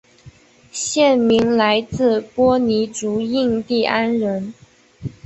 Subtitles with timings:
[0.71, 4.51] 县名来自波尼族印第安人。